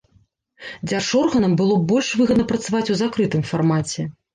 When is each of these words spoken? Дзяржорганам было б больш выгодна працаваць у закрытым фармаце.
Дзяржорганам 0.93 1.53
было 1.61 1.77
б 1.77 1.87
больш 1.95 2.13
выгодна 2.25 2.49
працаваць 2.57 2.87
у 2.93 3.01
закрытым 3.07 3.51
фармаце. 3.55 4.13